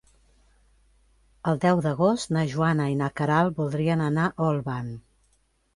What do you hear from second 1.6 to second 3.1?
deu d'agost na Joana i